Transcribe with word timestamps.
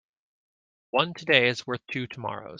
One 0.89 1.13
today 1.13 1.47
is 1.47 1.67
worth 1.67 1.85
two 1.85 2.07
tomorrows. 2.07 2.49